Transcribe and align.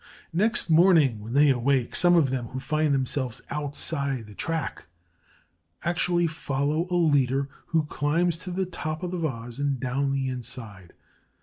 Next 0.33 0.67
morning, 0.67 1.19
when 1.19 1.33
they 1.33 1.51
awake, 1.51 1.95
some 1.95 2.15
of 2.15 2.31
them 2.31 2.47
who 2.47 2.59
find 2.59 2.91
themselves 2.91 3.43
outside 3.51 4.25
the 4.25 4.33
track 4.33 4.87
actually 5.83 6.25
follow 6.25 6.87
a 6.89 6.95
leader 6.95 7.49
who 7.67 7.85
climbs 7.85 8.39
to 8.39 8.49
the 8.49 8.65
top 8.65 9.03
of 9.03 9.11
the 9.11 9.19
vase 9.19 9.59
and 9.59 9.79
down 9.79 10.11
the 10.11 10.27
inside. 10.27 10.93